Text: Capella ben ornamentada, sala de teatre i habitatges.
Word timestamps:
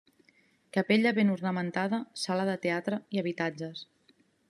Capella 0.77 1.11
ben 1.19 1.29
ornamentada, 1.35 2.01
sala 2.25 2.49
de 2.51 2.57
teatre 2.67 3.01
i 3.17 3.25
habitatges. 3.25 3.89